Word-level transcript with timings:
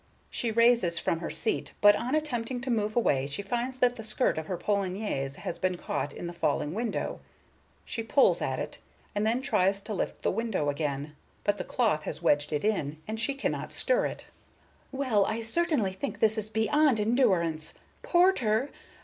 She 0.31 0.49
rises 0.49 0.97
from 0.97 1.19
her 1.19 1.29
seat, 1.29 1.73
but 1.79 1.95
on 1.95 2.15
attempting 2.15 2.59
to 2.61 2.71
move 2.71 2.95
away 2.95 3.27
she 3.27 3.43
finds 3.43 3.77
that 3.77 3.97
the 3.97 4.03
skirt 4.03 4.39
of 4.39 4.47
her 4.47 4.57
polonaise 4.57 5.35
has 5.35 5.59
been 5.59 5.77
caught 5.77 6.11
in 6.11 6.25
the 6.25 6.33
falling 6.33 6.73
window. 6.73 7.19
She 7.85 8.01
pulls 8.01 8.41
at 8.41 8.57
it, 8.57 8.79
and 9.13 9.27
then 9.27 9.43
tries 9.43 9.79
to 9.81 9.93
lift 9.93 10.23
the 10.23 10.31
window 10.31 10.69
again, 10.69 11.15
but 11.43 11.59
the 11.59 11.63
cloth 11.63 12.01
has 12.05 12.19
wedged 12.19 12.51
it 12.51 12.63
in, 12.65 12.99
and 13.07 13.19
she 13.19 13.35
cannot 13.35 13.73
stir 13.73 14.07
it. 14.07 14.25
"Well, 14.91 15.23
I 15.27 15.43
certainly 15.43 15.93
think 15.93 16.19
this 16.19 16.35
is 16.35 16.49
beyond 16.49 16.99
endurance! 16.99 17.75
Porter! 18.01 18.71